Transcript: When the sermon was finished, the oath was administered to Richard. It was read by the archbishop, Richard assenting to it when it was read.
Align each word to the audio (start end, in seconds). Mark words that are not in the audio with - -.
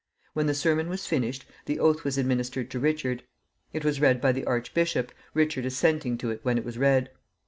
When 0.33 0.47
the 0.47 0.55
sermon 0.55 0.89
was 0.89 1.05
finished, 1.05 1.45
the 1.67 1.79
oath 1.79 2.03
was 2.03 2.17
administered 2.17 2.71
to 2.71 2.79
Richard. 2.79 3.21
It 3.71 3.85
was 3.85 4.01
read 4.01 4.19
by 4.19 4.31
the 4.31 4.45
archbishop, 4.45 5.11
Richard 5.35 5.63
assenting 5.63 6.17
to 6.17 6.31
it 6.31 6.39
when 6.41 6.57
it 6.57 6.65
was 6.65 6.79
read. 6.79 7.11